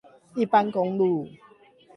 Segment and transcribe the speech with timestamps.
[0.33, 1.29] 一般公路